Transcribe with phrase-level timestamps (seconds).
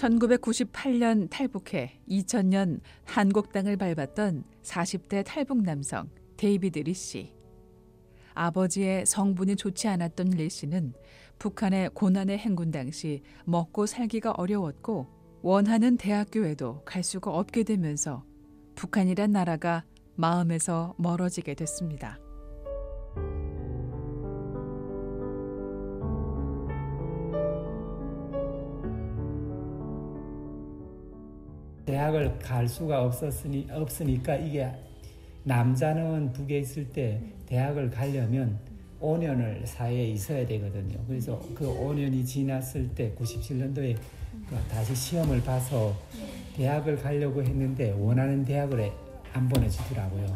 [0.00, 6.08] 1998년 탈북해 2000년 한국 땅을 밟았던 40대 탈북 남성
[6.38, 7.34] 데이비드 리 씨.
[8.32, 10.94] 아버지의 성분이 좋지 않았던 리 씨는
[11.38, 15.06] 북한의 고난의 행군 당시 먹고 살기가 어려웠고
[15.42, 18.24] 원하는 대학교에도 갈 수가 없게 되면서
[18.76, 19.84] 북한이란 나라가
[20.16, 22.18] 마음에서 멀어지게 됐습니다.
[32.00, 34.70] 대학을 갈 수가 없었으니 없으니까 이게
[35.44, 38.58] 남자는 북에 있을 때 대학을 가려면
[39.02, 40.98] 5년을 사회에 있어야 되거든요.
[41.06, 43.96] 그래서 그 5년이 지났을 때 97년도에
[44.48, 45.94] 그 다시 시험을 봐서
[46.56, 48.90] 대학을 가려고 했는데 원하는 대학을
[49.34, 50.26] 안 보내주더라고요.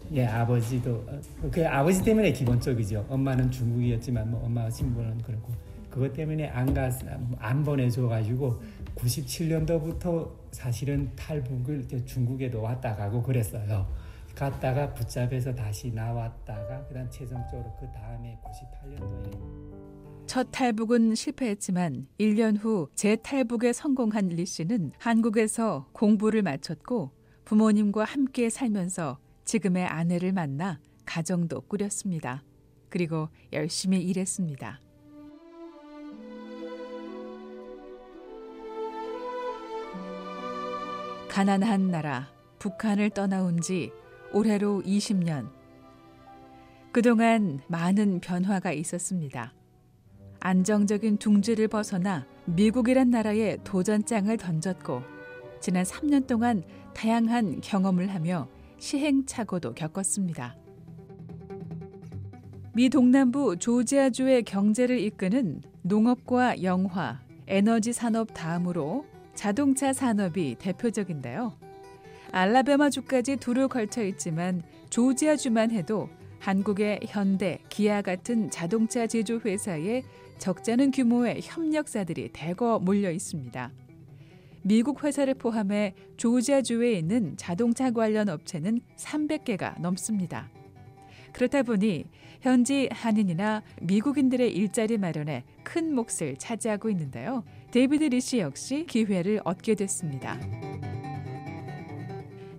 [0.00, 0.22] 때문에.
[0.22, 1.20] 예, 아버지도 어,
[1.50, 3.06] 그 아버지 때문에 기본적이죠.
[3.10, 5.52] 엄마는 중국이었지만 뭐 엄마 신분은 그렇고
[5.92, 6.90] 그것 때문에 안 가
[7.38, 8.60] 안 보내줘가지고
[8.96, 13.86] 97년도부터 사실은 탈북을 중국에도 왔다 가고 그랬어요.
[14.34, 23.72] 갔다가 붙잡혀서 다시 나왔다가 그다음 최종적으로 그 다음에 98년도에 첫 탈북은 실패했지만 1년 후 재탈북에
[23.74, 27.10] 성공한 리 씨는 한국에서 공부를 마쳤고
[27.44, 32.42] 부모님과 함께 살면서 지금의 아내를 만나 가정도 꾸렸습니다.
[32.88, 34.80] 그리고 열심히 일했습니다.
[41.32, 43.90] 가난한 나라 북한을 떠나온 지
[44.34, 45.48] 올해로 20년.
[46.92, 49.54] 그동안 많은 변화가 있었습니다.
[50.40, 55.00] 안정적인 둥지를 벗어나 미국이란 나라에 도전장을 던졌고
[55.58, 60.54] 지난 3년 동안 다양한 경험을 하며 시행착오도 겪었습니다.
[62.74, 71.52] 미 동남부 조지아주의 경제를 이끄는 농업과 영화, 에너지 산업 다음으로 자동차 산업이 대표적인데요.
[72.32, 80.02] 알라베마주까지 두루 걸쳐 있지만 조지아주만 해도 한국의 현대, 기아 같은 자동차 제조 회사에
[80.38, 83.70] 적잖은 규모의 협력사들이 대거 몰려 있습니다.
[84.62, 90.50] 미국 회사를 포함해 조지아주에 있는 자동차 관련 업체는 300개가 넘습니다.
[91.32, 92.06] 그렇다 보니
[92.40, 97.44] 현지 한인이나 미국인들의 일자리 마련에 큰 몫을 차지하고 있는데요.
[97.72, 100.38] 데이비드 리씨 역시 기회를 얻게 됐습니다.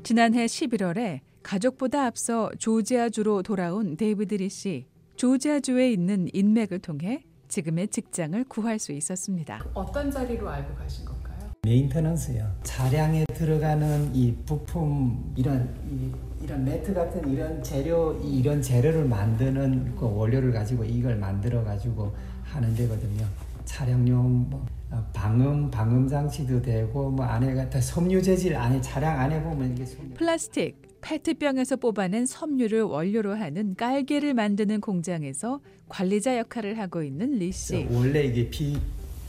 [0.02, 4.88] 지난해 11월에 가족보다 앞서 조지아주로 돌아온 데이비드 리씨.
[5.16, 9.64] 조지아주에 있는 인맥을 통해 지금의 직장을 구할 수 있었습니다.
[9.76, 11.52] 어떤 자리로 알고 가신 건가요?
[11.62, 12.52] 메인터넌스요.
[12.64, 16.12] 차량에 들어가는 이 부품 이런 이,
[16.44, 22.74] 이런 매트 같은 이런 재료 이런 재료를 만드는 그 원료를 가지고 이걸 만들어 가지고 하는
[22.74, 23.28] 데거든요.
[23.66, 24.73] 차량용 뭐 어,
[25.14, 30.14] 방음 방음 장치도 되고 뭐 안에가 다 섬유 재질 안에 차량 안에 보면 이게 섬유.
[30.16, 35.60] 플라스틱 페트병에서 뽑아낸 섬유를 원료로 하는 깔개를 만드는 공장에서
[35.90, 37.88] 관리자 역할을 하고 있는 리 씨.
[37.92, 38.78] 원래 이게 피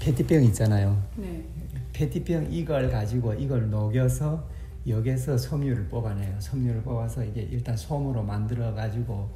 [0.01, 1.03] 페트병 있잖아요.
[1.17, 1.45] 네.
[1.93, 4.47] 페트병 이걸 가지고 이걸 녹여서
[4.87, 6.37] 여기서 섬유를 뽑아내요.
[6.41, 9.31] 섬유를 뽑아서 이게 일단 솜으로 만들어 가지고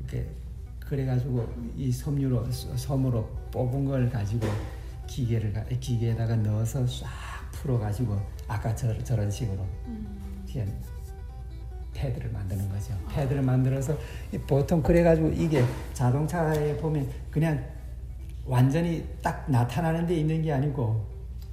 [0.00, 0.26] 이렇게
[0.80, 1.46] 그래 가지고
[1.76, 4.46] 이 섬유로 솜으로 뽑은 걸 가지고
[5.08, 7.08] 기계를 기계에다가 넣어서 싹
[7.50, 10.06] 풀어 가지고 아까 저, 저런 식으로 음.
[11.94, 12.94] 패드를 만드는 거죠.
[13.12, 13.98] 패드를 만들어서
[14.46, 15.64] 보통 그래 가지고 이게
[15.94, 17.64] 자동차에 보면 그냥
[18.46, 21.04] 완전히 딱 나타나는 데 있는 게 아니고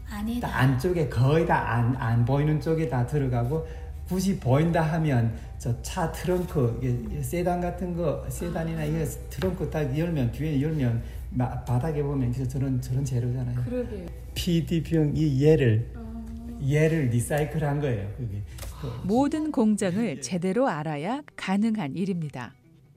[0.08, 0.48] 안에다.
[0.56, 3.66] 안쪽에 거의 다안 안 보이는 쪽에 다 들어가고
[4.08, 10.62] 굳이 보인다 하면 저 차 트렁크 세단 같은 거 세단이나 이거 트렁크 딱 열면 뒤에
[10.62, 11.02] 열면 마,
[11.38, 13.64] 바닥에 보면 저런 저런 재료잖아요.
[13.64, 14.06] 그러게요.
[14.34, 16.60] PD병 이 얘를 어.
[16.68, 18.12] 얘를 리사이클한 거예요.
[18.18, 18.42] 그게
[18.82, 22.54] 그 모든 공정을 제대로 알아야 가능한 일입니다.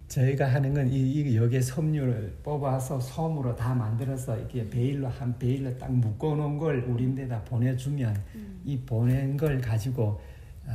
[0.08, 5.76] 저희가 하는 건 이, 이 여기에 섬유를 뽑아서 솜으로 다 만들어서 이렇게 bale로 한 bale로
[5.76, 8.60] 딱 묶어 놓은 걸 우리한테다 보내주면 음.
[8.64, 10.18] 이 보낸 걸 가지고
[10.66, 10.72] 어,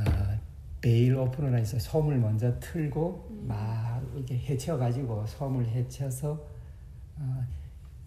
[0.80, 3.44] bale opener라 해서 솜을 먼저 틀고 음.
[3.48, 6.40] 막 이렇게 헤쳐가지고 솜을 헤쳐서
[7.16, 7.44] 어,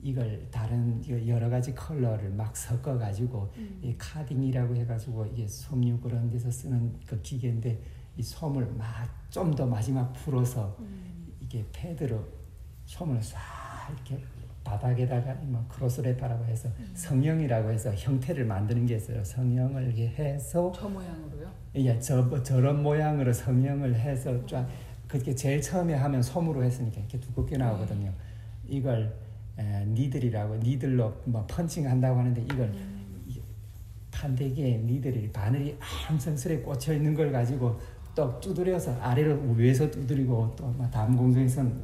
[0.01, 3.79] 이걸 다른 여러 가지 컬러를 막 섞어 가지고 음.
[3.81, 7.81] 이 carding이라고 해가지고 이게 섬유 그런 데서 쓰는 그 기계인데
[8.17, 11.33] 이 솜을 막 좀 더 마지막 풀어서 음.
[11.41, 12.23] 이게 패드로
[12.85, 13.39] 솜을 싹
[13.93, 14.23] 이렇게
[14.63, 16.91] 바닥에다가 뭐 크로스레파라고 해서 음.
[16.93, 19.23] 성형이라고 해서 형태를 만드는 게 있어요.
[19.23, 21.51] 성형을 이렇게 해서 저 모양으로요?
[21.75, 24.67] 예, 저 저런 모양으로 성형을 해서 쫙
[25.07, 28.13] 그렇게 제일 처음에 하면 솜으로 했으니까 이렇게 두껍게 나오거든요.
[28.65, 29.13] 이걸
[29.59, 33.23] 에, 니들이라고 니들로 뭐 펀칭 한다고 하는데 이걸 음.
[33.27, 33.41] 이-
[34.11, 37.79] 판대기에 니들이 바늘이 함성스레 꽂혀 있는 걸 가지고
[38.15, 41.83] 또 두드려서 아래로 위에서 두드리고 또 다음 공정에서는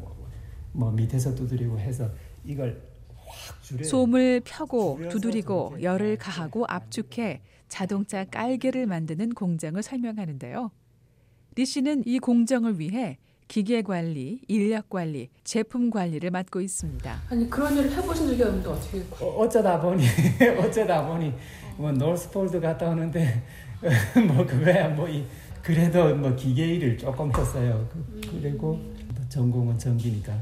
[0.71, 2.09] 뭐 밑에서 두드리고 해서
[2.43, 2.81] 이걸
[3.83, 10.71] 솜을 펴고 두드리고 열을 가하고 압축해 자동차 깔개를 만드는 공정을 설명하는데요.
[11.55, 13.17] 리 씨는 이 공정을 위해
[13.53, 17.21] 기계 관리, 인력 관리, 제품 관리를 맡고 있습니다.
[17.29, 20.03] 아니 그런 일을 해보신 적이 없는데 어떻게 어, 어쩌다 보니
[20.57, 21.31] 어쩌다 보니
[21.77, 23.44] 뭐 노스폴드 갔다 오는데
[24.27, 25.23] 뭐 그거야 뭐 이,
[25.61, 27.88] 그래도 뭐 기계 일을 조금 했어요.
[27.94, 28.73] 그, 그리고
[29.13, 30.33] 뭐 전공은 전기니까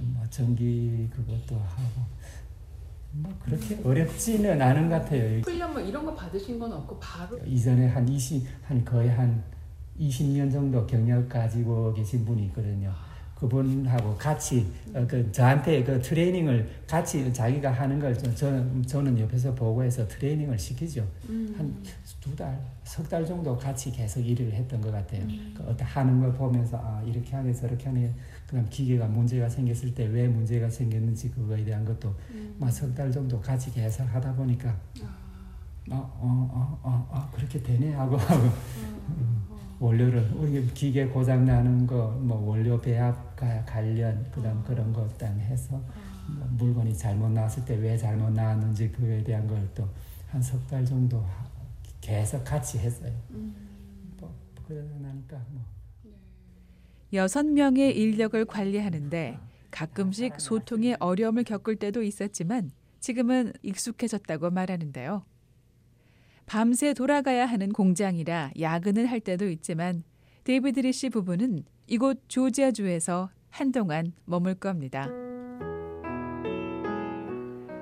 [0.00, 2.00] 뭐 전기 그것도 하고
[3.12, 5.40] 뭐 그렇게 어렵지는 않은 것 같아요.
[5.40, 9.44] 훈련 뭐 이런 거 받으신 건 없고 바로 이전에 한 20, 한 거의 한
[10.00, 12.92] 20년 정도 경력 가지고 계신 분이 있거든요.
[13.34, 19.54] 그분하고 같이 어, 그 저한테 그 트레이닝을 같이 자기가 하는 걸 저, 저, 저는 옆에서
[19.54, 21.06] 보고 해서 트레이닝을 시키죠.
[21.56, 25.22] 한두 달, 석 달 정도 같이 계속 일을 했던 것 같아요.
[25.54, 28.12] 그 어떤 하는 걸 보면서 아 이렇게 하네 저렇게 하네.
[28.48, 32.12] 그다음 기계가 문제가 생겼을 때 왜 문제가 생겼는지 그거에 대한 것도
[32.70, 34.74] 석달 정도 같이 계속 하다 보니까
[35.90, 38.48] 어어어어 어, 어, 그렇게 되네 하고 하고
[39.80, 45.80] 원료를 우리 기계 고장 나는 거 뭐 원료 배합 가- 관련 그다음 그런 것당 해서
[46.26, 49.88] 뭐 물건이 잘못 나왔을 때 왜 잘못 나왔는지 그에 대한 걸 또
[50.32, 51.48] 한 석 달 정도 하-
[52.00, 53.12] 계속 같이 했어요.
[54.20, 54.34] 뭐
[54.66, 55.62] 그러다 나니까 뭐
[57.12, 59.38] 여섯 명의 인력을 관리하는데
[59.70, 62.70] 가끔씩 소통에 어려움을 겪을 때도 있었지만
[63.00, 65.22] 지금은 익숙해졌다고 말하는데요.
[66.48, 70.02] 밤새 돌아가야 하는 공장이라 야근을 할 때도 있지만
[70.44, 75.10] 데이비드 리씨 부부는 이곳 조지아주에서 한동안 머물 겁니다.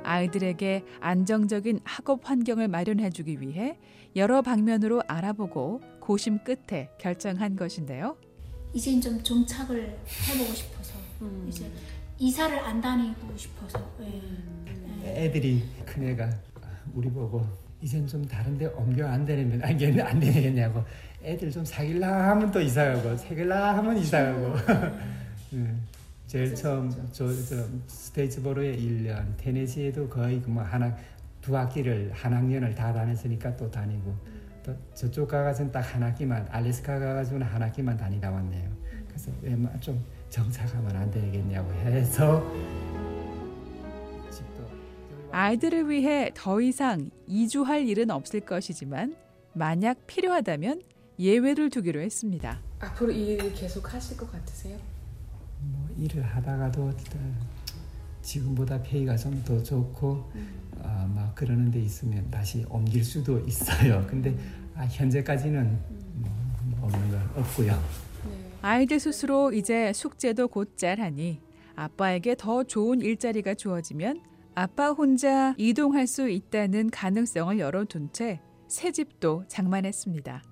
[0.03, 3.79] 아이들에게 안정적인 학업 환경을 마련해 주기 위해
[4.17, 8.17] 여러 방면으로 알아보고 고심 끝에 결정한 것인데요.
[8.73, 9.97] 이제 좀 정착을
[10.29, 11.47] 해보고 싶어서 음.
[11.49, 11.71] 이제
[12.19, 15.25] 이사를 안 다니고 싶어서 예.
[15.25, 16.31] 애들이 큰애가
[16.95, 17.47] 우리 보고
[17.81, 20.83] 이젠 좀 다른데 옮겨 안 되면 안, 되겠- 안 되겠냐고.
[21.23, 24.55] 애들 좀 사귈라 하면 또 이사가고 사귈라 하면 이사가고.
[25.53, 25.83] 음,
[26.27, 30.95] 제일 처음 저, 저 스테이츠보로에 1년 테네시에도 거의 뭐 하나
[31.41, 34.15] 두 학기를 한 학년을 다 다녔으니까 또 다니고.
[34.65, 38.69] 또 저쪽 가가지고는 딱한 학기만 알래스카 가가지고는 한 학기만 다니다 왔네요.
[39.07, 42.43] 그래서 웬만 좀 정착하면 안 되겠냐고 해서
[45.41, 49.15] 아이들을 위해 더 이상 이주할 일은 없을 것이지만
[49.53, 50.81] 만약 필요하다면
[51.19, 52.59] 예외를 두기로 했습니다.
[52.79, 54.79] 앞으로 이 일을 계속 하실 것 같으세요?
[55.61, 56.91] 뭐 일을 하다가도
[58.23, 60.33] 지금보다 페이가 좀 더 좋고
[60.83, 64.07] 아, 막 그러는 데 있으면 다시 옮길 수도 있어요.
[64.09, 64.35] 근데
[64.75, 65.79] 아, 현재까지는
[66.15, 66.31] 뭐,
[66.65, 67.73] 뭐 없는 건 없고요.
[67.73, 68.51] 네.
[68.63, 71.41] 아이들 스스로 이제 숙제도 곧잘 하니
[71.75, 74.23] 아빠에게 더 좋은 일자리가 주어지면
[74.57, 80.43] 아빠 혼자 이동할 수 있다는 가능성을 열어둔 채 새 집도 장만했습니다.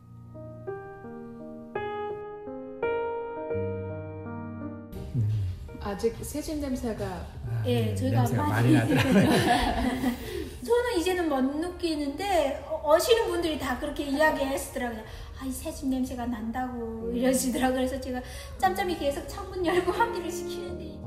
[5.17, 5.29] 음,
[5.81, 9.25] 아직 새집 냄새가 아, 예, 네, 저희가 냄새가 많이- 많이 나더라고요.
[10.65, 15.01] 저는 이제는 못 느끼는데 어- 어시는 분들이 다 그렇게 이야기하시더라고요.
[15.41, 17.77] 아, 이 새집 냄새가 난다고 이러시더라고요.
[17.79, 18.21] 그래서 제가
[18.59, 20.99] 짬짬이 계속 창문 열고 환기를 시키는데 이게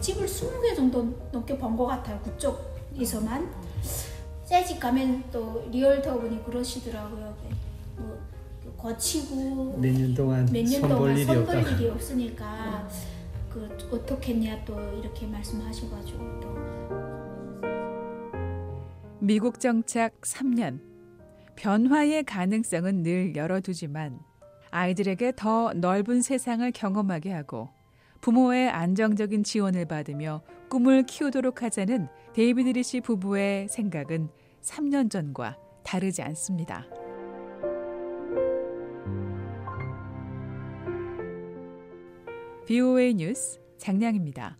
[0.00, 2.20] 집을 20개 정도 넘게 본것 같아요.
[2.20, 3.50] 그쪽에서만.
[4.44, 7.36] 새집 가면 또 리얼터분이 그러시더라고요.
[7.96, 8.18] 뭐
[8.76, 11.52] 거치고 몇 년 동안 몇년 손볼 동안 일이 손 없다.
[11.52, 12.88] 볼 일이 없으니까
[13.48, 16.50] 그 어떻겠냐 또 이렇게 말씀하셔가지고 또
[19.20, 20.80] 미국 정착 3년.
[21.56, 24.18] 변화의 가능성은 늘 열어두지만
[24.70, 27.68] 아이들에게 더 넓은 세상을 경험하게 하고
[28.20, 34.28] 부모의 안정적인 지원을 받으며 꿈을 키우도록 하자는 데이비드 리씨 부부의 생각은
[34.62, 36.86] 3년 전과 다르지 않습니다.
[42.66, 44.58] BOA 뉴스 장량입니다.